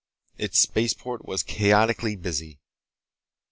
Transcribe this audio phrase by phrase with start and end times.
[0.35, 2.59] Its spaceport was chaotically busy.